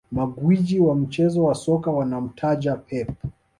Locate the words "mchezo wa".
0.95-1.55